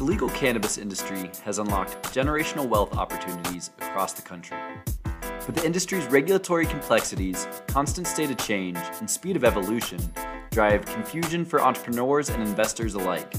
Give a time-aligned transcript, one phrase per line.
[0.00, 4.56] The legal cannabis industry has unlocked generational wealth opportunities across the country.
[5.44, 10.00] But the industry's regulatory complexities, constant state of change, and speed of evolution
[10.52, 13.34] drive confusion for entrepreneurs and investors alike.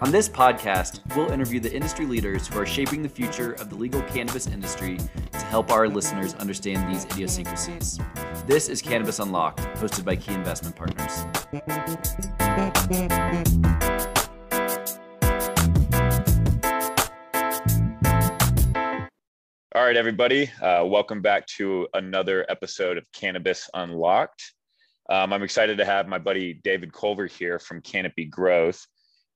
[0.00, 3.76] On this podcast, we'll interview the industry leaders who are shaping the future of the
[3.76, 4.96] legal cannabis industry
[5.32, 8.00] to help our listeners understand these idiosyncrasies.
[8.46, 11.26] This is Cannabis Unlocked, hosted by Key Investment Partners.
[19.90, 24.52] Right, everybody, uh, welcome back to another episode of Cannabis Unlocked.
[25.08, 28.86] Um, I'm excited to have my buddy David Culver here from Canopy Growth.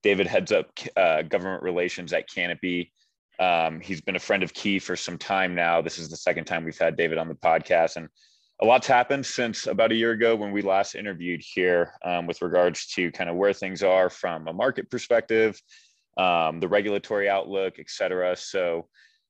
[0.01, 2.93] David heads up uh, government relations at Canopy.
[3.37, 5.81] Um, he's been a friend of Key for some time now.
[5.81, 8.07] This is the second time we've had David on the podcast, and
[8.61, 12.41] a lot's happened since about a year ago when we last interviewed here um, with
[12.41, 15.61] regards to kind of where things are from a market perspective,
[16.15, 18.37] um, the regulatory outlook, et cetera.
[18.37, 18.87] So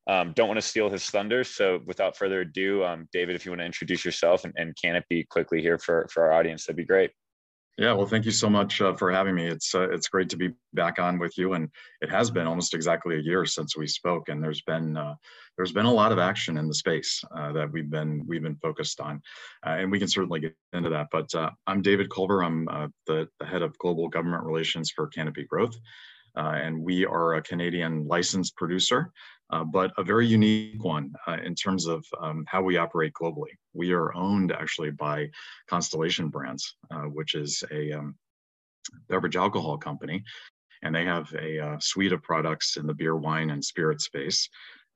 [0.07, 1.43] um, don't want to steal his thunder.
[1.43, 5.25] So without further ado, um, David, if you want to introduce yourself and, and Canopy
[5.29, 7.11] quickly here for, for our audience, that'd be great.
[7.77, 9.47] Yeah, well, thank you so much uh, for having me.
[9.47, 12.73] It's uh, it's great to be back on with you, and it has been almost
[12.73, 15.15] exactly a year since we spoke, and there's been uh,
[15.57, 18.55] there's been a lot of action in the space uh, that we've been we've been
[18.55, 19.21] focused on,
[19.67, 21.07] uh, and we can certainly get into that.
[21.11, 22.45] But uh, I'm David Culver.
[22.45, 22.63] I'm
[23.07, 25.75] the, the head of global government relations for Canopy Growth,
[26.35, 29.11] and we are a Canadian licensed producer
[29.51, 33.51] uh, but a very unique one uh, in terms of um, how we operate globally.
[33.73, 35.29] We are owned actually by
[35.69, 38.15] Constellation Brands, uh, which is a um,
[39.07, 40.23] beverage alcohol company,
[40.81, 44.49] and they have a uh, suite of products in the beer, wine, and spirit space.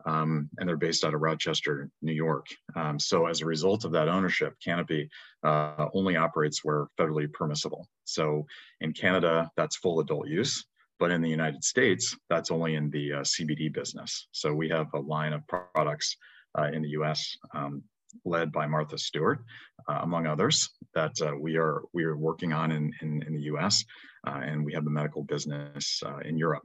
[0.06, 2.48] Um, and they're based out of Rochester, New York.
[2.74, 5.10] Um, so as a result of that ownership, Canopy
[5.44, 7.86] uh, only operates where federally permissible.
[8.06, 8.46] So
[8.80, 10.66] in Canada, that's full adult use.
[11.00, 14.28] But in the United States, that's only in the uh, CBD business.
[14.32, 16.18] So we have a line of products
[16.58, 17.84] uh, in the US um,
[18.26, 19.40] led by Martha Stewart,
[19.88, 23.44] uh, among others, that uh, we are we are working on in, in, in the
[23.54, 23.86] US.
[24.28, 26.64] Uh, and we have the medical business uh, in Europe.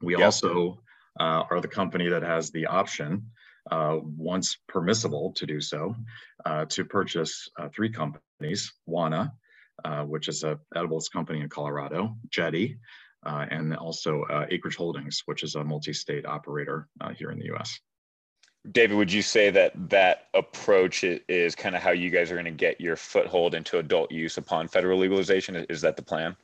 [0.00, 0.24] We yep.
[0.24, 0.80] also
[1.20, 3.30] are the company that has the option
[3.70, 5.94] once permissible to do so,
[6.68, 9.30] to purchase three companies, Wana,
[9.84, 12.78] uh, which is a edibles company in Colorado, Jetty,
[13.24, 17.46] uh, and also uh, Acreage Holdings, which is a multi-state operator uh, here in the
[17.46, 17.78] U.S.
[18.70, 22.44] David, would you say that that approach is kind of how you guys are going
[22.44, 25.56] to get your foothold into adult use upon federal legalization?
[25.68, 26.36] Is that the plan?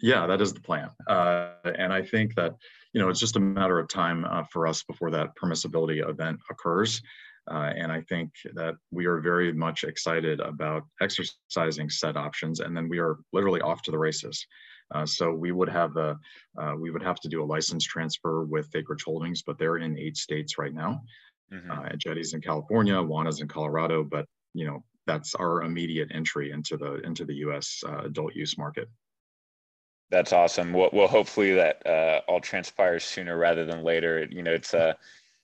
[0.00, 2.56] Yeah, that is the plan, uh, and I think that
[2.92, 6.40] you know it's just a matter of time uh, for us before that permissibility event
[6.50, 7.00] occurs.
[7.50, 12.76] Uh, and I think that we are very much excited about exercising said options, and
[12.76, 14.46] then we are literally off to the races.
[14.92, 16.18] Uh, so we would have a
[16.60, 19.98] uh, we would have to do a license transfer with Acreage Holdings, but they're in
[19.98, 21.02] eight states right now.
[21.52, 21.70] Mm-hmm.
[21.70, 26.76] Uh, Jetty's in California, Wana's in Colorado, but you know that's our immediate entry into
[26.76, 27.82] the into the U.S.
[27.86, 28.88] Uh, adult use market.
[30.10, 30.72] That's awesome.
[30.72, 34.26] Well, well hopefully that uh, all transpires sooner rather than later.
[34.30, 34.92] You know, it's uh,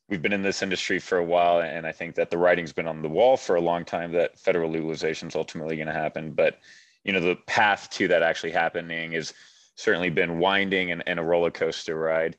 [0.09, 2.87] we've been in this industry for a while, and I think that the writing's been
[2.87, 6.33] on the wall for a long time that federal legalization is ultimately going to happen,
[6.33, 6.59] but
[7.05, 9.33] you know the path to that actually happening has
[9.77, 12.37] certainly been winding and, and a roller coaster ride.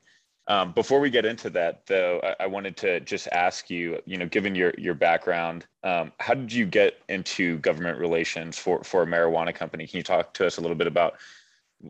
[0.47, 4.17] Um, before we get into that, though, I, I, wanted to just ask you, you
[4.17, 9.03] know, given your your background, um, how did you get into government relations for for
[9.03, 9.85] a marijuana company?
[9.85, 11.17] Can you talk to us a little bit about,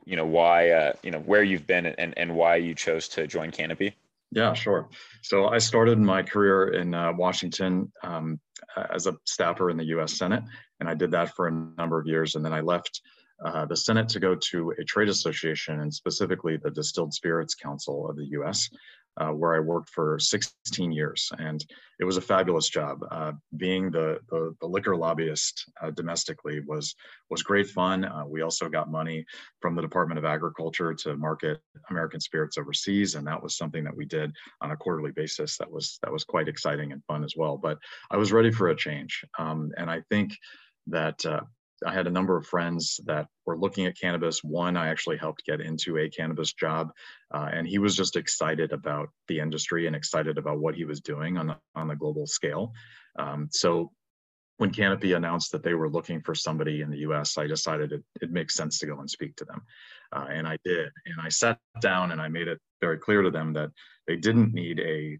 [0.05, 3.27] you know, why, uh, you know, where you've been and and why you chose to
[3.27, 3.95] join Canopy?
[4.31, 4.89] Yeah, sure.
[5.23, 8.39] So I started my career in uh, Washington um,
[8.93, 10.17] as a staffer in the U.S.
[10.17, 10.43] Senate,
[10.79, 12.35] and I did that for a number of years.
[12.35, 13.01] And then I left
[13.43, 18.09] uh, the Senate to go to a trade association, and specifically the Distilled Spirits Council
[18.09, 18.69] of the U.S
[19.19, 21.29] uh, where I worked for 16 years.
[21.37, 21.63] And
[21.99, 23.05] it was a fabulous job.
[23.11, 26.95] Uh, being the, the, the, liquor lobbyist uh, domestically was,
[27.29, 28.05] was great fun.
[28.05, 29.25] Uh, we also got money
[29.61, 31.59] from the Department of Agriculture to market
[31.89, 33.15] American spirits overseas.
[33.15, 35.57] And that was something that we did on a quarterly basis.
[35.57, 37.57] That was, that was quite exciting and fun as well.
[37.57, 37.77] But
[38.09, 39.25] I was ready for a change.
[39.37, 40.33] Um, and I think
[40.87, 41.41] that uh,
[41.85, 44.43] I had a number of friends that were looking at cannabis.
[44.43, 46.91] One, I actually helped get into a cannabis job,
[47.33, 51.01] uh, and he was just excited about the industry and excited about what he was
[51.01, 52.73] doing on the, on the global scale.
[53.17, 53.91] Um, so
[54.57, 58.03] when Canopy announced that they were looking for somebody in the US, I decided it,
[58.21, 59.61] it makes sense to go and speak to them.
[60.11, 60.89] Uh, and I did.
[61.05, 63.71] And I sat down and I made it very clear to them that
[64.05, 65.17] they didn't need a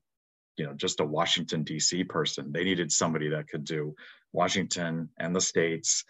[0.57, 3.95] you know just a washington d.c person they needed somebody that could do
[4.33, 6.03] washington and the states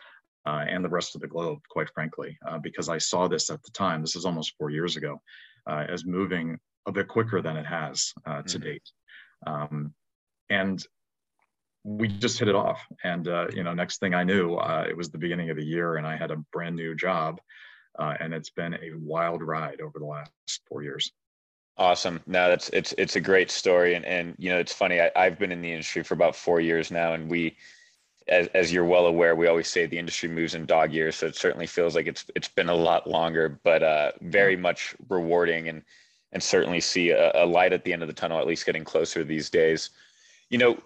[0.45, 3.61] uh, and the rest of the globe, quite frankly, uh, because I saw this at
[3.63, 4.01] the time.
[4.01, 5.21] This is almost four years ago,
[5.69, 6.57] uh, as moving
[6.87, 8.69] a bit quicker than it has uh, to mm-hmm.
[8.69, 8.89] date.
[9.45, 9.93] Um,
[10.49, 10.83] and
[11.83, 12.85] we just hit it off.
[13.03, 15.65] And, uh, you know, next thing I knew, uh, it was the beginning of the
[15.65, 17.39] year and I had a brand new job.
[17.97, 20.31] Uh, and it's been a wild ride over the last
[20.67, 21.11] four years.
[21.77, 22.19] Awesome.
[22.27, 24.99] No, that's it's it's a great story, and and you know it's funny.
[24.99, 27.55] I, I've been in the industry for about four years now, and we,
[28.29, 31.17] as as you're well aware, we always say the industry moves in dog years.
[31.17, 34.95] So it certainly feels like it's it's been a lot longer, but uh, very much
[35.09, 35.83] rewarding, and
[36.31, 38.83] and certainly see a, a light at the end of the tunnel, at least getting
[38.83, 39.89] closer these days.
[40.49, 40.77] You know,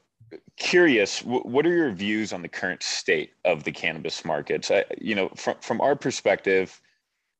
[0.57, 5.16] curious what are your views on the current state of the cannabis markets I, you
[5.16, 6.80] know from from our perspective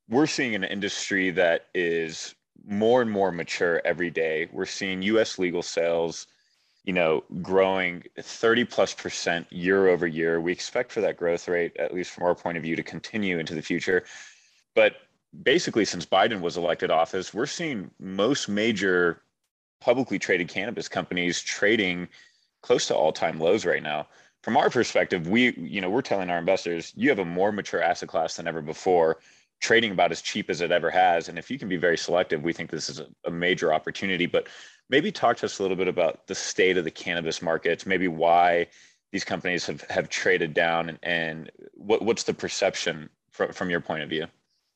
[0.08, 2.34] we're seeing an industry that is
[2.66, 6.26] more and more mature every day we're seeing us legal sales
[6.84, 10.40] you know growing 30 plus percent year over year.
[10.40, 13.38] We expect for that growth rate at least from our point of view to continue
[13.38, 14.04] into the future.
[14.74, 14.96] But
[15.42, 19.20] basically since biden was elected office we're seeing most major
[19.80, 22.08] publicly traded cannabis companies trading
[22.62, 24.08] close to all-time lows right now.
[24.42, 27.82] From our perspective, we, you know, we're telling our investors, you have a more mature
[27.82, 29.18] asset class than ever before,
[29.60, 31.28] trading about as cheap as it ever has.
[31.28, 34.26] And if you can be very selective, we think this is a, a major opportunity.
[34.26, 34.48] But
[34.90, 38.08] maybe talk to us a little bit about the state of the cannabis markets, maybe
[38.08, 38.66] why
[39.12, 43.80] these companies have, have traded down and, and what, what's the perception from, from your
[43.80, 44.26] point of view?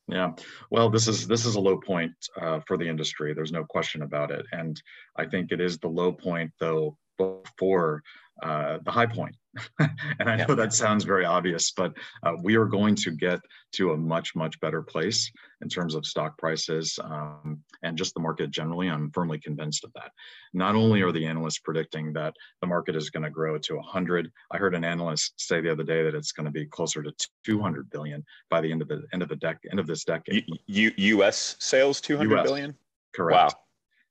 [0.09, 0.33] Yeah,
[0.71, 3.35] well, this is this is a low point uh, for the industry.
[3.35, 4.81] There's no question about it, and
[5.17, 8.03] I think it is the low point, though, before
[8.43, 9.37] uh, the high point.
[9.79, 11.93] and I know that sounds very obvious, but
[12.23, 13.41] uh, we are going to get
[13.73, 15.31] to a much, much better place
[15.61, 18.89] in terms of stock prices um, and just the market generally.
[18.89, 20.13] I'm firmly convinced of that.
[20.53, 24.31] Not only are the analysts predicting that the market is going to grow to 100,
[24.51, 27.13] I heard an analyst say the other day that it's going to be closer to
[27.45, 30.45] 200 billion by the end of the end of the deck end of this decade.
[30.47, 31.57] U- U- U.S.
[31.59, 32.75] sales 200 US, billion.
[33.15, 33.55] Correct.
[33.55, 33.61] Wow.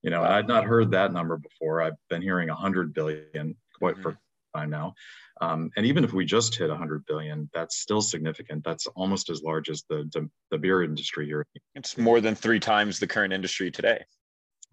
[0.03, 1.81] You know, I'd not heard that number before.
[1.81, 4.03] I've been hearing 100 billion quite mm-hmm.
[4.03, 4.17] for
[4.57, 4.93] time now.
[5.39, 8.63] Um, and even if we just hit 100 billion, that's still significant.
[8.63, 11.45] That's almost as large as the, the, the beer industry here.
[11.75, 14.03] It's more than three times the current industry today.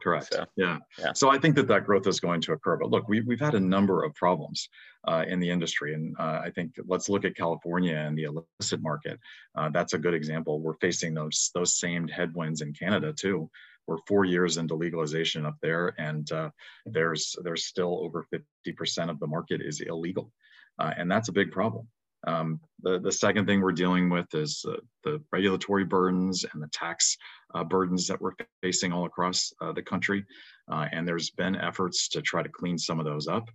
[0.03, 0.35] Correct.
[0.35, 0.79] So, yeah.
[0.99, 1.13] yeah.
[1.15, 2.77] So I think that that growth is going to occur.
[2.77, 4.69] But look, we, we've had a number of problems
[5.07, 5.95] uh, in the industry.
[5.95, 9.19] And uh, I think let's look at California and the illicit market.
[9.55, 10.61] Uh, that's a good example.
[10.61, 13.51] We're facing those, those same headwinds in Canada too
[13.87, 16.51] we're four years into legalization up there, and uh,
[16.87, 18.27] there's there's still over
[18.67, 20.33] 50% of the market is illegal,
[20.79, 21.87] uh, and that's a big problem.
[22.27, 26.69] Um, the, the second thing we're dealing with is uh, the regulatory burdens and the
[26.69, 27.17] tax
[27.55, 28.33] uh, burdens that we're
[28.63, 30.25] facing all across uh, the country.
[30.71, 33.51] Uh, and there's been efforts to try to clean some of those up.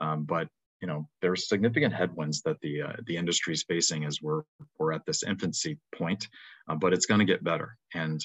[0.00, 0.48] Um, but
[0.80, 4.42] you know, there's significant headwinds that the uh, the industry is facing as we're
[4.78, 6.28] we're at this infancy point,
[6.68, 7.78] uh, but it's going to get better.
[7.94, 8.20] And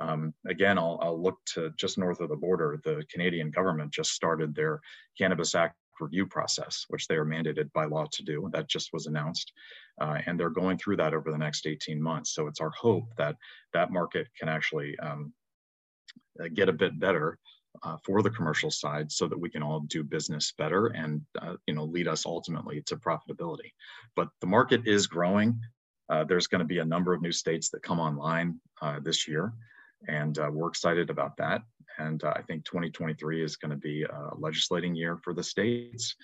[0.00, 2.80] um, again, I'll, I'll look to just north of the border.
[2.84, 4.80] The Canadian government just started their
[5.16, 8.48] Cannabis Act review process, which they are mandated by law to do.
[8.52, 9.52] That just was announced.
[10.00, 12.34] Uh, and they're going through that over the next 18 months.
[12.34, 13.36] So it's our hope that
[13.72, 15.32] that market can actually um,
[16.40, 17.38] uh, get a bit better
[17.82, 21.54] uh, for the commercial side so that we can all do business better and uh,
[21.66, 23.72] you know lead us ultimately to profitability
[24.14, 25.58] but the market is growing
[26.08, 29.26] uh, there's going to be a number of new states that come online uh, this
[29.26, 29.52] year
[30.08, 31.62] and uh, we're excited about that.
[31.98, 36.14] And uh, I think 2023 is going to be a legislating year for the states.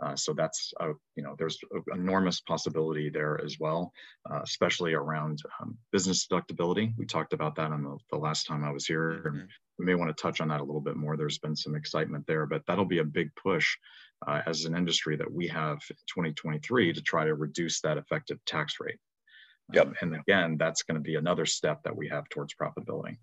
[0.00, 1.58] Uh, so that's, a, you know, there's
[1.92, 3.92] enormous possibility there as well,
[4.30, 6.92] uh, especially around um, business deductibility.
[6.96, 9.22] We talked about that on the, the last time I was here.
[9.26, 9.46] Mm-hmm.
[9.80, 11.16] We may want to touch on that a little bit more.
[11.16, 13.76] There's been some excitement there, but that'll be a big push
[14.26, 18.38] uh, as an industry that we have in 2023 to try to reduce that effective
[18.46, 18.98] tax rate.
[19.72, 19.86] Yep.
[19.86, 23.18] Um, and again, that's going to be another step that we have towards profitability.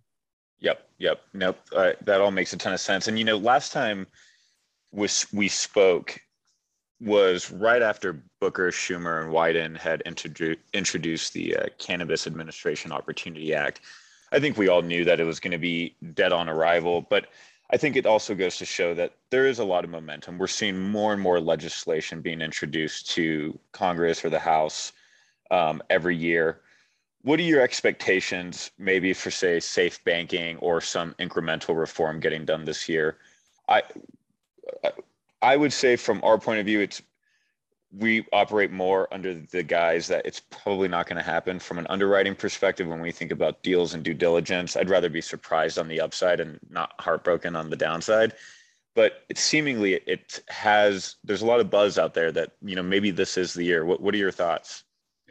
[0.60, 0.88] Yep.
[0.98, 1.22] Yep.
[1.34, 1.60] Nope.
[1.74, 3.08] Uh, that all makes a ton of sense.
[3.08, 4.08] And you know, last time
[4.92, 6.20] was we spoke
[7.02, 13.54] was right after Booker, Schumer, and Wyden had introdu- introduced the uh, Cannabis Administration Opportunity
[13.54, 13.82] Act.
[14.32, 17.28] I think we all knew that it was going to be dead on arrival, but
[17.72, 20.38] I think it also goes to show that there is a lot of momentum.
[20.38, 24.94] We're seeing more and more legislation being introduced to Congress or the House
[25.52, 26.62] um, every year.
[27.26, 32.66] What are your expectations, maybe for say safe banking or some incremental reform getting done
[32.66, 33.18] this year?
[33.68, 33.82] I
[35.42, 37.02] I would say from our point of view, it's
[37.92, 41.58] we operate more under the guise that it's probably not going to happen.
[41.58, 45.22] From an underwriting perspective when we think about deals and due diligence i'd rather be
[45.22, 48.34] surprised on the upside and not heartbroken on the downside.
[48.94, 52.84] But it seemingly it has there's a lot of buzz out there that you know
[52.84, 53.84] maybe this is the year.
[53.84, 54.85] What, what are your thoughts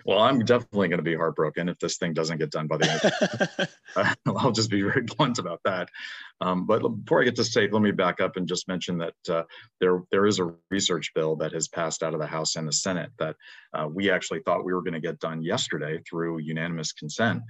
[0.04, 2.90] well, I'm definitely going to be heartbroken if this thing doesn't get done by the
[2.90, 3.68] end.
[3.96, 5.88] uh, I'll just be very blunt about that.
[6.40, 9.14] Um, but before I get to state, let me back up and just mention that
[9.28, 9.44] uh,
[9.80, 12.72] there there is a research bill that has passed out of the House and the
[12.72, 13.36] Senate that
[13.72, 17.42] uh, we actually thought we were going to get done yesterday through unanimous consent.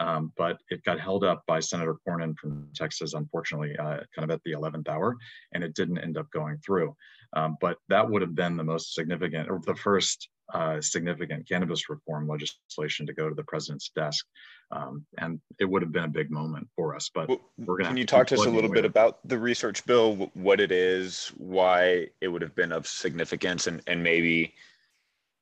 [0.00, 4.30] Um, but it got held up by Senator Cornyn from Texas, unfortunately, uh, kind of
[4.30, 5.16] at the 11th hour,
[5.52, 6.96] and it didn't end up going through.
[7.32, 11.88] Um, but that would have been the most significant, or the first uh, significant cannabis
[11.88, 14.26] reform legislation to go to the president's desk,
[14.70, 17.10] um, and it would have been a big moment for us.
[17.14, 17.88] But well, we're going.
[17.88, 21.32] Can you talk to us a little bit about the research bill, what it is,
[21.36, 24.54] why it would have been of significance, and and maybe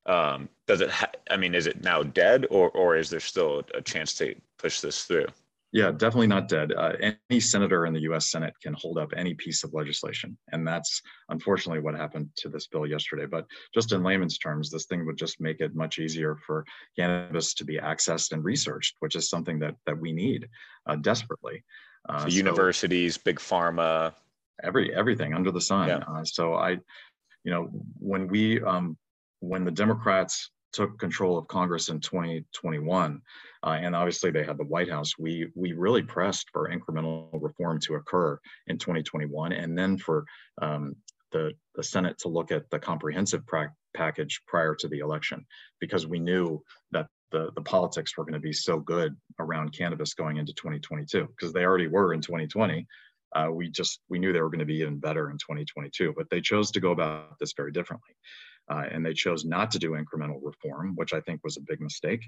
[0.06, 0.90] um, does it?
[0.90, 4.35] Ha- I mean, is it now dead, or or is there still a chance to
[4.59, 5.26] push this through?
[5.73, 6.73] Yeah, definitely not dead.
[6.73, 6.93] Uh,
[7.31, 8.31] any senator in the U.S.
[8.31, 11.00] Senate can hold up any piece of legislation, and that's
[11.31, 13.25] unfortunately what happened to this bill yesterday.
[13.25, 16.67] But just in layman's terms, this thing would just make it much easier for
[16.99, 20.47] cannabis to be accessed and researched, which is something that that we need
[20.87, 21.64] uh, desperately.
[22.07, 24.12] Uh, so universities, big pharma,
[24.62, 25.88] every everything under the sun.
[25.88, 26.02] Yeah.
[26.07, 26.73] Uh, so I,
[27.45, 28.99] you know, when we um,
[29.41, 33.21] when the Democrats took control of Congress in 2021,
[33.64, 37.79] uh, and obviously they had the White House, we we really pressed for incremental reform
[37.81, 40.25] to occur in 2021, and then for
[40.61, 40.97] um,
[41.33, 43.43] the the Senate to look at the comprehensive
[43.95, 45.45] package prior to the election,
[45.81, 50.14] because we knew that the the politics were going to be so good around cannabis
[50.14, 52.87] going into 2022, because they already were in 2020.
[53.35, 56.29] Uh, we just we knew they were going to be even better in 2022, but
[56.31, 58.11] they chose to go about this very differently
[58.71, 61.81] uh, and they chose not to do incremental reform, which I think was a big
[61.81, 62.25] mistake.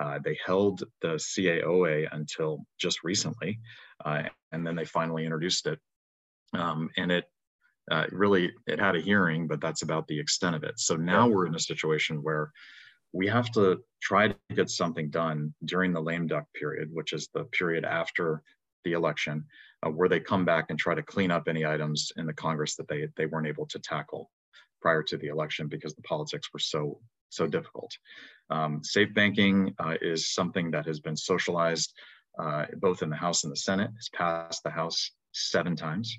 [0.00, 3.60] Uh, they held the CAOA until just recently,
[4.04, 4.22] uh,
[4.52, 5.78] and then they finally introduced it.
[6.54, 7.24] Um, and it
[7.90, 10.78] uh, really it had a hearing, but that's about the extent of it.
[10.78, 12.50] So now we're in a situation where
[13.12, 17.28] we have to try to get something done during the lame duck period, which is
[17.34, 18.42] the period after
[18.84, 19.44] the election,
[19.86, 22.74] uh, where they come back and try to clean up any items in the Congress
[22.76, 24.30] that they they weren't able to tackle
[24.84, 27.00] prior to the election because the politics were so
[27.30, 27.90] so difficult.
[28.50, 31.90] Um, safe banking uh, is something that has been socialized
[32.38, 33.90] uh, both in the House and the Senate.
[33.96, 36.16] It's passed the House seven times,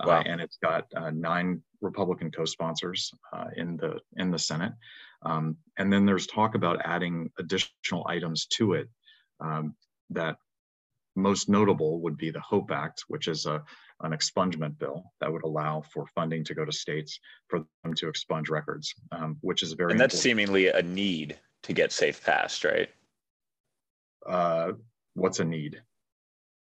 [0.00, 0.22] uh, wow.
[0.24, 4.72] and it's got uh, nine Republican co-sponsors uh, in the in the Senate.
[5.22, 8.88] Um, and then there's talk about adding additional items to it
[9.40, 9.74] um,
[10.10, 10.36] that
[11.16, 13.62] most notable would be the HOPE Act, which is a,
[14.02, 18.08] an expungement bill that would allow for funding to go to states for them to
[18.08, 19.92] expunge records, um, which is very.
[19.92, 20.48] And that's important.
[20.48, 22.88] seemingly a need to get safe passed, right?
[24.26, 24.72] Uh,
[25.14, 25.82] what's a need?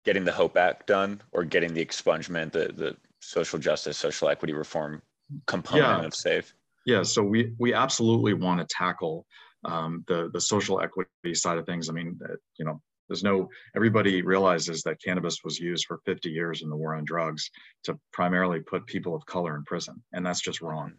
[0.06, 4.54] Getting the HOPE Act done, or getting the expungement, the the social justice, social equity
[4.54, 5.02] reform
[5.48, 6.06] component yeah.
[6.06, 6.54] of safe.
[6.86, 9.26] Yeah, so we we absolutely want to tackle
[9.66, 11.90] um, the the social equity side of things.
[11.90, 16.30] I mean, uh, you know, there's no, everybody realizes that cannabis was used for 50
[16.30, 17.50] years in the war on drugs
[17.84, 20.04] to primarily put people of color in prison.
[20.14, 20.94] And that's just wrong.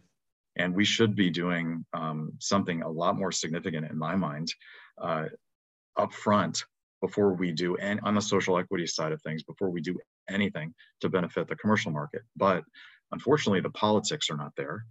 [0.55, 4.53] And we should be doing um, something a lot more significant in my mind
[5.01, 5.25] uh,
[5.97, 6.63] up front
[7.01, 9.99] before we do, and on the social equity side of things, before we do
[10.29, 12.23] anything to benefit the commercial market.
[12.35, 12.63] But
[13.11, 14.83] unfortunately, the politics are not there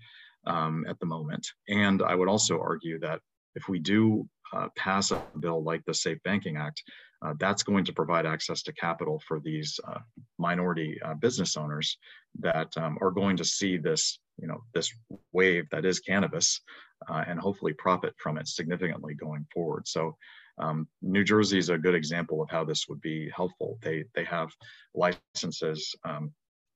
[0.47, 1.47] um, at the moment.
[1.69, 3.21] And I would also argue that
[3.55, 6.83] if we do uh, pass a bill like the Safe Banking Act,
[7.23, 9.99] uh, that's going to provide access to capital for these uh,
[10.39, 11.99] minority uh, business owners
[12.41, 14.93] that um, are going to see this, you know, this
[15.33, 16.61] wave that is cannabis,
[17.09, 19.87] uh, and hopefully profit from it significantly going forward.
[19.87, 20.17] So.
[20.59, 23.79] Um, New Jersey is a good example of how this would be helpful.
[23.83, 24.49] They they have
[24.95, 26.33] licenses um,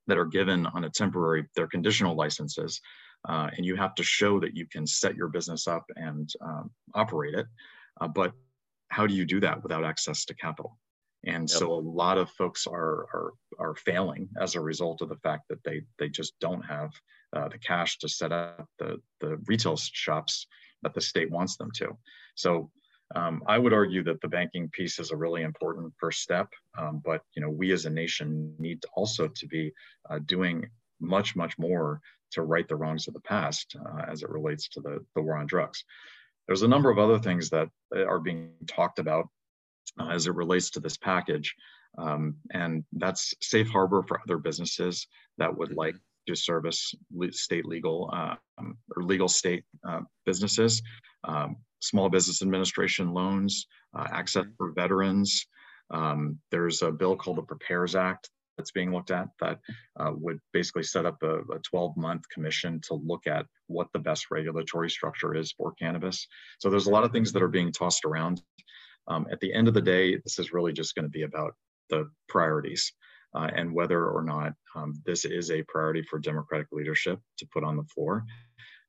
[0.06, 2.78] that are given on a temporary, they're conditional licenses,
[3.28, 6.70] uh, and you have to show that you can set your business up and um,
[6.94, 7.46] operate it.
[8.00, 8.32] Uh, but
[8.90, 10.78] how do you do that without access to capital?
[11.24, 11.50] And yep.
[11.50, 15.44] so a lot of folks are, are are failing as a result of the fact
[15.48, 16.90] that they they just don't have
[17.34, 20.46] uh, the cash to set up the the retail shops
[20.82, 21.96] that the state wants them to.
[22.36, 22.70] So
[23.14, 27.02] um, I would argue that the banking piece is a really important first step, um,
[27.04, 29.72] but you know we as a nation need to also to be
[30.08, 30.68] uh, doing
[31.00, 32.00] much much more
[32.32, 35.36] to right the wrongs of the past uh, as it relates to the the war
[35.36, 35.84] on drugs.
[36.50, 39.28] There's a number of other things that are being talked about
[40.00, 41.54] uh, as it relates to this package.
[41.96, 45.06] Um, and that's safe harbor for other businesses
[45.38, 46.32] that would like mm-hmm.
[46.32, 46.92] to service
[47.30, 48.10] state legal
[48.58, 50.82] um, or legal state uh, businesses,
[51.22, 54.54] um, small business administration loans, uh, access mm-hmm.
[54.56, 55.46] for veterans.
[55.92, 58.28] Um, there's a bill called the Prepares Act
[58.60, 59.58] that's being looked at that
[59.98, 63.98] uh, would basically set up a, a 12 month commission to look at what the
[63.98, 66.26] best regulatory structure is for cannabis.
[66.58, 68.42] So there's a lot of things that are being tossed around.
[69.08, 71.54] Um, at the end of the day, this is really just going to be about
[71.88, 72.92] the priorities
[73.34, 77.64] uh, and whether or not um, this is a priority for Democratic leadership to put
[77.64, 78.24] on the floor.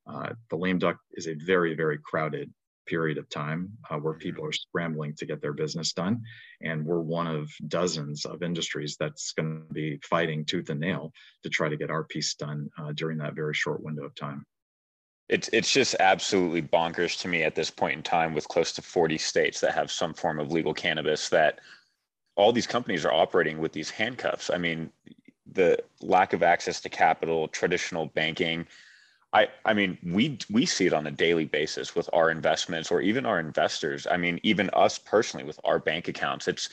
[0.05, 2.51] Uh, the lame duck is a very, very crowded
[2.91, 4.19] period of time uh, where mm-hmm.
[4.19, 6.21] people are scrambling to get their business done.
[6.61, 11.13] And we're one of dozens of industries that's going to be fighting tooth and nail
[11.43, 14.45] to try to get our piece done uh, during that very short window of time.
[15.29, 18.81] It's, it's just absolutely bonkers to me at this point in time with close to
[18.81, 21.59] 40 states that have some form of legal cannabis that
[22.35, 24.49] all these companies are operating with these handcuffs.
[24.49, 24.91] I mean,
[25.53, 28.67] the lack of access to capital, traditional banking,
[29.33, 33.01] I, I mean, we we see it on a daily basis with our investments or
[33.01, 34.05] even our investors.
[34.09, 36.47] I mean, even us personally with our bank accounts.
[36.47, 36.69] It's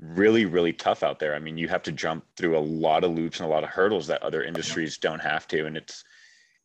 [0.00, 1.34] really, really tough out there.
[1.34, 3.70] I mean, you have to jump through a lot of loops and a lot of
[3.70, 6.04] hurdles that other industries don't have to, and it's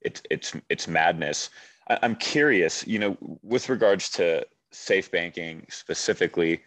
[0.02, 1.50] it's it's it's madness.
[1.90, 6.62] I, I'm curious, you know, with regards to safe banking specifically,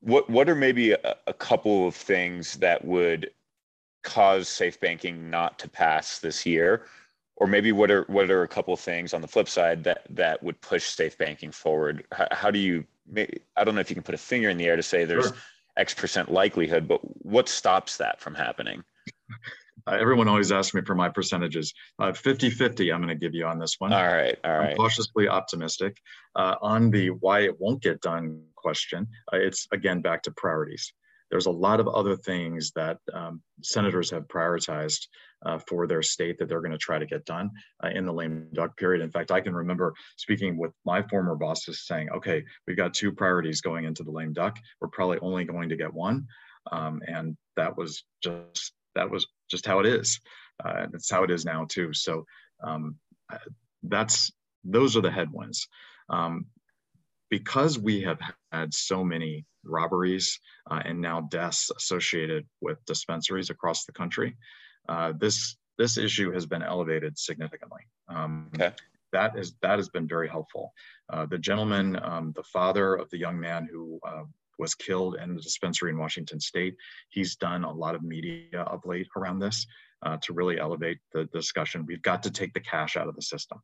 [0.00, 3.30] what what are maybe a, a couple of things that would
[4.02, 6.84] cause safe banking not to pass this year?
[7.36, 10.42] Or maybe what are what are a couple things on the flip side that that
[10.42, 12.04] would push safe banking forward?
[12.12, 12.84] How, how, do you
[13.56, 15.26] i don't know if you can put a finger in the air to say there's
[15.26, 15.36] sure.
[15.76, 18.84] x percent likelihood but what stops that from happening?
[19.86, 21.74] Uh, everyone always asks me for my percentages.
[21.98, 23.92] Uh, 50 50 i'm going to give you on this one.
[23.92, 24.70] All right all right.
[24.70, 25.98] I'm cautiously optimistic
[26.36, 29.06] uh, on the why it won't get done question.
[29.32, 30.92] Uh, it's again back to priorities
[31.34, 35.08] there's a lot of other things that um, senators have prioritized
[35.44, 37.50] uh, for their state that they're going to try to get done
[37.82, 39.02] uh, in the lame duck period.
[39.02, 43.10] In fact, I can remember speaking with my former bosses saying, okay, we've got two
[43.10, 44.56] priorities going into the lame duck.
[44.80, 46.24] We're probably only going to get one.
[46.70, 50.20] Um, and that was just, that was just how it is.
[50.64, 51.92] Uh, that's how it is now too.
[51.92, 52.26] So
[52.62, 52.94] um,
[53.82, 54.30] that's,
[54.62, 55.66] those are the headwinds.
[56.08, 56.46] Um,
[57.38, 58.20] because we have
[58.52, 60.38] had so many robberies
[60.70, 64.36] uh, and now deaths associated with dispensaries across the country,
[64.88, 67.80] uh, this this issue has been elevated significantly.
[68.08, 68.72] Um, okay.
[69.12, 70.72] That is that has been very helpful.
[71.12, 74.22] Uh, the gentleman, um, the father of the young man who uh,
[74.60, 76.76] was killed in the dispensary in Washington State,
[77.08, 79.66] he's done a lot of media of late around this
[80.06, 81.84] uh, to really elevate the discussion.
[81.84, 83.58] We've got to take the cash out of the system.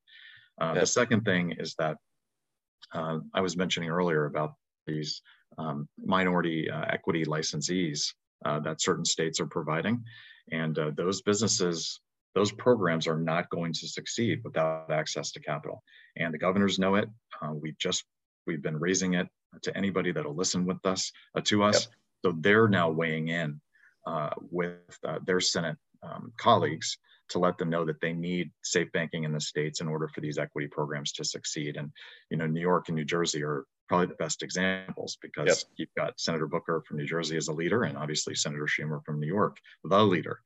[0.61, 1.96] Uh, the second thing is that
[2.94, 4.54] uh, I was mentioning earlier about
[4.86, 5.22] these
[5.58, 8.12] um, minority uh, equity licensees
[8.44, 10.02] uh, that certain states are providing.
[10.50, 12.00] And uh, those businesses,
[12.34, 15.82] those programs are not going to succeed without access to capital.
[16.16, 17.08] And the governors know it.
[17.40, 18.04] Uh, we just,
[18.46, 19.28] we've been raising it
[19.62, 21.82] to anybody that'll listen with us, uh, to us.
[21.82, 21.94] Yep.
[22.24, 23.60] So they're now weighing in
[24.50, 26.98] with their Senate um, colleagues
[27.30, 30.20] to let them know that they need safe banking in the states in order for
[30.20, 31.76] these equity programs to succeed.
[31.76, 31.90] And
[32.30, 35.56] you know, New York and New Jersey are probably the best examples because yep.
[35.76, 39.18] you've got Senator Booker from New Jersey as a leader, and obviously Senator Schumer from
[39.20, 40.40] New York, the leader.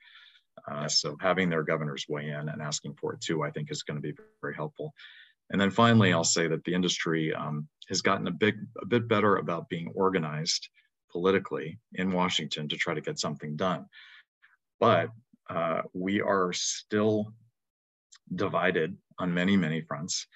[0.70, 3.82] Uh, so having their governors weigh in and asking for it too, I think is
[3.82, 4.94] going to be very helpful.
[5.50, 9.08] And then finally, I'll say that the industry um, has gotten a big, a bit
[9.08, 10.68] better about being organized
[11.12, 13.86] politically in Washington to try to get something done.
[14.80, 15.10] But
[15.50, 17.32] uh, we are still
[18.34, 20.26] divided on many, many fronts.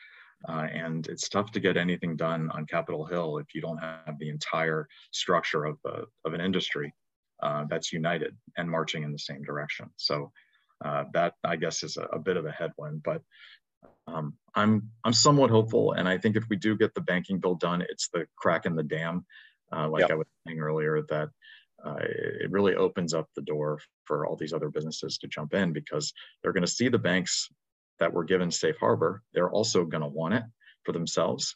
[0.49, 4.17] Uh, and it's tough to get anything done on Capitol Hill if you don't have
[4.19, 6.95] the entire structure of, uh, of an industry
[7.43, 9.91] uh, that's united and marching in the same direction.
[9.97, 10.31] So
[10.85, 13.03] uh, that, I guess, is a, a, bit of a headwind.
[13.03, 13.23] But
[14.07, 15.93] um, I'm, I'm somewhat hopeful.
[15.93, 18.77] And I think if we do get the banking bill done, it's the crack in
[18.77, 19.25] the dam,
[19.73, 20.13] uh, like yep.
[20.13, 21.31] I was saying earlier, that
[21.85, 25.73] uh, it really opens up the door for all these other businesses to jump in
[25.73, 26.13] because
[26.43, 27.49] they're going to see the banks
[27.99, 29.23] that were given safe harbor.
[29.33, 30.45] They're also going to want it
[30.85, 31.55] for themselves.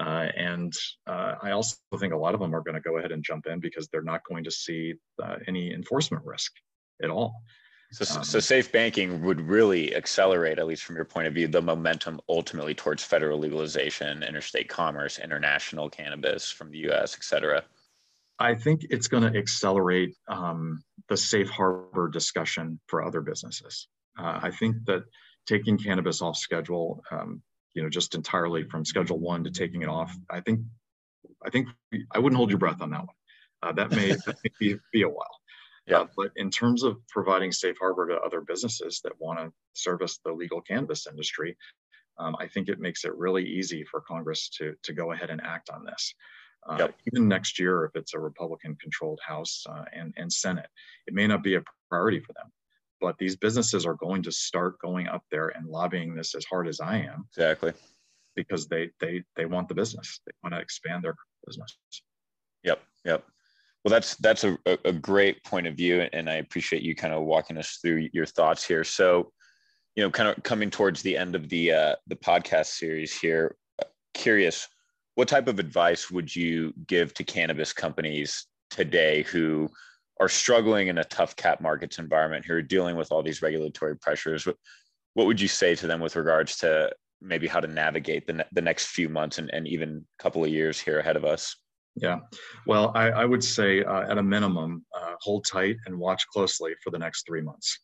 [0.00, 0.72] Uh, and
[1.06, 3.46] uh, I also think a lot of them are going to go ahead and jump
[3.46, 6.52] in because they're not going to see uh, any enforcement risk
[7.02, 7.34] at all.
[7.92, 11.46] So, um, so safe banking would really accelerate, at least from your point of view,
[11.46, 17.62] the momentum ultimately towards federal legalization, interstate commerce, international cannabis from the U.S., et cetera.
[18.44, 23.88] I think it's going to accelerate um, the safe harbor discussion for other businesses.
[24.18, 25.04] Uh, I think that
[25.46, 29.88] taking cannabis off schedule, um, you know, just entirely from Schedule One to taking it
[29.88, 30.60] off, I think,
[31.44, 31.68] I think
[32.12, 33.16] I wouldn't hold your breath on that one.
[33.62, 35.40] Uh, that may, that may be, be, a while.
[35.86, 36.00] Yeah.
[36.00, 40.20] Uh, but in terms of providing safe harbor to other businesses that want to service
[40.22, 41.56] the legal cannabis industry,
[42.18, 45.40] um, I think it makes it really easy for Congress to to go ahead and
[45.40, 46.14] act on this.
[46.68, 46.94] Uh, yep.
[47.12, 50.68] Even next year, if it's a Republican-controlled House uh, and and Senate,
[51.06, 52.50] it may not be a priority for them.
[53.00, 56.66] But these businesses are going to start going up there and lobbying this as hard
[56.68, 57.26] as I am.
[57.36, 57.72] Exactly.
[58.34, 60.20] Because they they they want the business.
[60.26, 61.76] They want to expand their business.
[62.62, 62.80] Yep.
[63.04, 63.24] Yep.
[63.84, 67.24] Well, that's that's a, a great point of view, and I appreciate you kind of
[67.24, 68.82] walking us through your thoughts here.
[68.82, 69.30] So,
[69.94, 73.56] you know, kind of coming towards the end of the uh, the podcast series here,
[74.14, 74.66] curious,
[75.14, 79.68] what type of advice would you give to cannabis companies today who
[80.20, 83.96] are struggling in a tough cap markets environment, who are dealing with all these regulatory
[83.96, 84.46] pressures?
[85.14, 88.44] What, would you say to them with regards to maybe how to navigate the, ne-
[88.52, 91.56] the next few months and, and even a couple of years here ahead of us?
[91.96, 92.18] Yeah,
[92.66, 96.74] well, I, I would say uh, at a minimum, uh, hold tight and watch closely
[96.82, 97.78] for the next three months,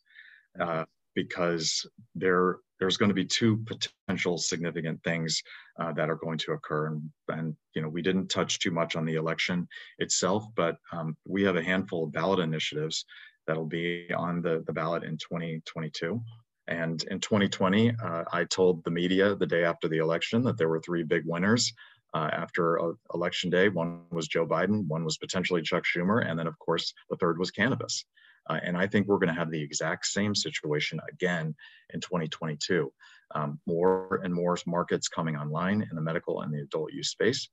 [0.59, 0.83] uh,
[1.15, 5.41] because there there's going to be two potential significant things
[5.79, 6.87] uh, that are going to occur.
[6.87, 9.67] And, and you know, we didn't touch too much on the election
[9.99, 13.05] itself, but um, we have a handful of ballot initiatives
[13.45, 16.19] that'll be on the, the ballot in 2022.
[16.67, 20.69] And in 2020, uh, I told the media the day after the election that there
[20.69, 21.71] were three big winners
[22.15, 23.69] uh, after uh, election day.
[23.69, 27.37] One was Joe Biden, one was potentially Chuck Schumer, and then, of course, the third
[27.37, 28.05] was cannabis.
[28.51, 31.55] Uh, and I think we're going to have the exact same situation again
[31.93, 32.91] in 2022.
[33.33, 37.47] Um, more and more markets coming online in the medical and the adult use space.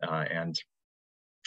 [0.00, 0.56] Uh, and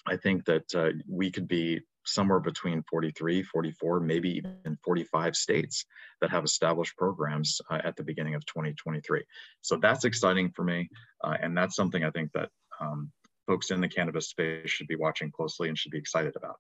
[0.06, 5.86] I think that uh, we could be somewhere between 43, 44, maybe even 45 states
[6.20, 9.24] that have established programs uh, at the beginning of 2023.
[9.62, 10.90] So that's exciting for me.
[11.24, 12.50] Uh, and that's something I think that
[12.82, 13.12] um,
[13.46, 16.58] folks in the cannabis space should be watching closely and should be excited about.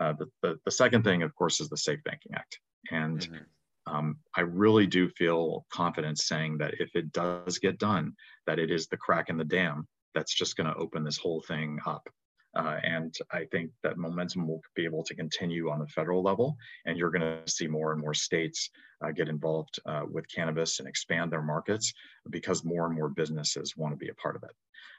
[0.00, 2.58] Uh, the, the, the, second thing, of course, is the Safe Banking Act.
[2.90, 3.94] And mm-hmm.
[3.94, 8.12] um, I really do feel confident saying that if it does get done,
[8.46, 11.42] that it is the crack in the dam that's just going to open this whole
[11.46, 12.08] thing up.
[12.56, 16.56] Uh, and I think that momentum will be able to continue on the federal level,
[16.86, 18.70] and you're going to see more and more states
[19.04, 21.92] uh, get involved uh, with cannabis and expand their markets
[22.30, 24.50] because more and more businesses want to be a part of it.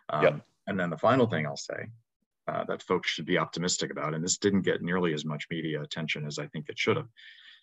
[0.10, 0.46] Um, yep.
[0.68, 1.88] And then the final thing I'll say
[2.50, 5.82] uh, that folks should be optimistic about, and this didn't get nearly as much media
[5.82, 7.08] attention as I think it should have,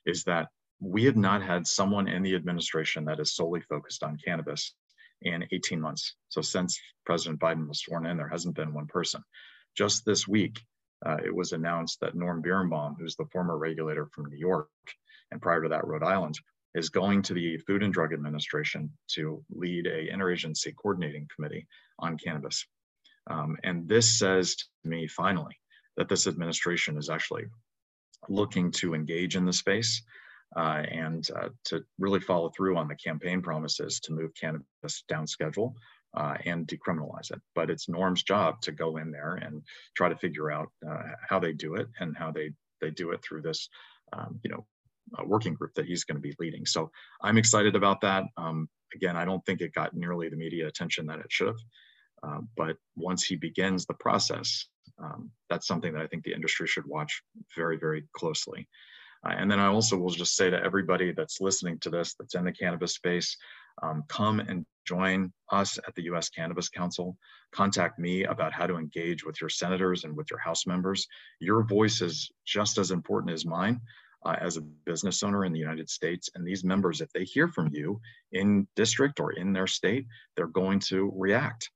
[0.05, 0.49] is that
[0.81, 4.75] we have not had someone in the administration that is solely focused on cannabis
[5.23, 6.15] in 18 months.
[6.29, 9.23] So since President Biden was sworn in, there hasn't been one person.
[9.77, 10.61] Just this week,
[11.05, 14.69] uh, it was announced that Norm Birenbaum, who's the former regulator from New York,
[15.31, 16.39] and prior to that, Rhode Island,
[16.75, 21.67] is going to the Food and Drug Administration to lead a interagency coordinating committee
[21.99, 22.67] on cannabis.
[23.29, 25.59] Um, and this says to me, finally,
[25.97, 27.45] that this administration is actually
[28.29, 30.03] looking to engage in the space
[30.57, 35.27] uh, and uh, to really follow through on the campaign promises to move cannabis down
[35.27, 35.75] schedule
[36.17, 37.41] uh, and decriminalize it.
[37.55, 39.63] But it's Norm's job to go in there and
[39.97, 43.23] try to figure out uh, how they do it and how they they do it
[43.23, 43.71] through this,
[44.13, 44.67] um, you know,
[45.25, 46.67] working group that he's going to be leading.
[46.67, 46.91] So
[47.23, 48.25] I'm excited about that.
[48.37, 51.57] Um, again, I don't think it got nearly the media attention that it should have.
[52.23, 54.67] Uh, but once he begins the process,
[54.99, 57.23] um, that's something that I think the industry should watch
[57.55, 58.69] very, very closely.
[59.25, 62.35] Uh, and then I also will just say to everybody that's listening to this, that's
[62.35, 63.37] in the cannabis space,
[63.83, 67.17] um, come and join us at the US Cannabis Council.
[67.53, 71.07] Contact me about how to engage with your senators and with your House members.
[71.41, 73.81] Your voice is just as important as mine.
[74.25, 76.29] Uh, as a business owner in the United States.
[76.35, 78.01] And these members, if they hear from you
[78.33, 81.71] in district or in their state, they're going to react.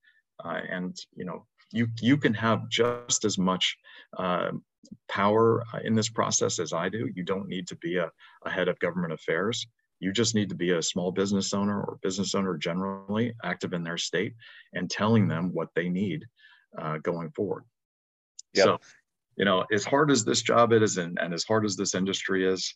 [0.44, 3.76] Uh, and you know, you you can have just as much
[4.18, 4.50] uh,
[5.08, 7.08] power uh, in this process as I do.
[7.14, 8.10] You don't need to be a,
[8.44, 9.66] a head of government affairs.
[10.00, 13.84] You just need to be a small business owner or business owner generally active in
[13.84, 14.34] their state
[14.72, 16.26] and telling them what they need
[16.78, 17.64] uh, going forward.
[18.54, 18.64] Yep.
[18.64, 18.80] So,
[19.36, 22.46] you know, as hard as this job is and, and as hard as this industry
[22.46, 22.74] is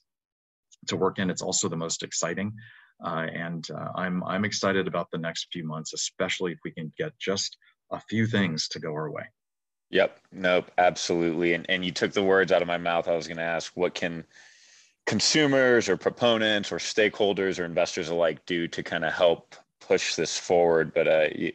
[0.88, 2.52] to work in, it's also the most exciting.
[3.02, 6.92] Uh, and uh, I'm, I'm excited about the next few months, especially if we can
[6.98, 7.56] get just
[7.90, 9.24] a few things to go our way.
[9.90, 10.18] Yep.
[10.32, 10.70] Nope.
[10.78, 11.54] Absolutely.
[11.54, 13.08] And, and you took the words out of my mouth.
[13.08, 14.24] I was going to ask, what can
[15.06, 20.38] consumers or proponents or stakeholders or investors alike do to kind of help push this
[20.38, 20.92] forward?
[20.94, 21.52] But uh, you,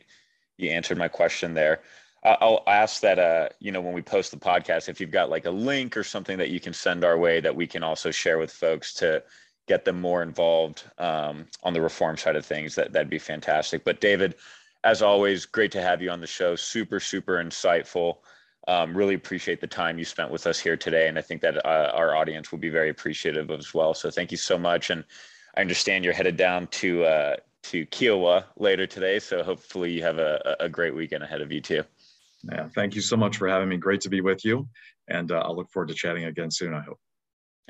[0.57, 1.81] you answered my question there.
[2.23, 5.45] I'll ask that uh, you know when we post the podcast, if you've got like
[5.45, 8.37] a link or something that you can send our way that we can also share
[8.37, 9.23] with folks to
[9.69, 13.85] get them more involved um, on the reform side of things, that that'd be fantastic.
[13.85, 14.33] But David,
[14.83, 16.55] as always, great to have you on the show.
[16.55, 18.17] Super, super insightful.
[18.67, 21.07] Um, really appreciate the time you spent with us here today.
[21.07, 23.93] And I think that uh, our audience will be very appreciative as well.
[23.93, 24.89] So thank you so much.
[24.89, 25.03] And
[25.55, 29.19] I understand you're headed down to, uh, to Kiawah later today.
[29.19, 31.83] So hopefully you have a, a great weekend ahead of you too.
[32.43, 33.77] Yeah, thank you so much for having me.
[33.77, 34.67] Great to be with you.
[35.07, 36.99] And uh, I'll look forward to chatting again soon, I hope.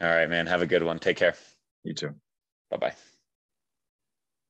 [0.01, 0.47] All right, man.
[0.47, 0.99] Have a good one.
[0.99, 1.35] Take care.
[1.89, 2.13] You too.
[2.69, 2.95] Bye bye.